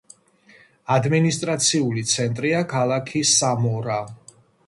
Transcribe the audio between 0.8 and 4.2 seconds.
ადმინისტრაციული ცენტრია ქალაქი სამორა.